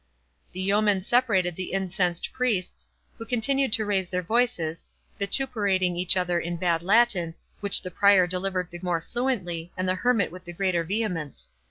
[0.51, 4.83] The yeomen separated the incensed priests, who continued to raise their voices,
[5.19, 9.93] vituperating each other in bad Latin, which the Prior delivered the more fluently, and the
[9.93, 11.51] Hermit with the greater vehemence.